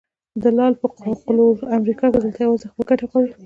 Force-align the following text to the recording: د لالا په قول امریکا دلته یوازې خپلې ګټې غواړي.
د 0.41 0.43
لالا 0.57 0.79
په 0.81 0.87
قول 0.95 1.39
امریکا 1.77 2.05
دلته 2.09 2.39
یوازې 2.41 2.67
خپلې 2.69 2.85
ګټې 2.89 3.05
غواړي. 3.09 3.29